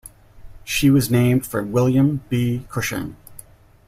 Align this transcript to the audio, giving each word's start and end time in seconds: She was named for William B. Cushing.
She 0.63 0.89
was 0.89 1.11
named 1.11 1.45
for 1.45 1.61
William 1.61 2.23
B. 2.27 2.65
Cushing. 2.69 3.17